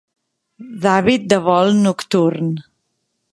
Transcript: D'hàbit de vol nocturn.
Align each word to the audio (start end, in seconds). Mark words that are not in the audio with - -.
D'hàbit 0.85 1.27
de 1.33 1.39
vol 1.49 1.69
nocturn. 1.83 2.51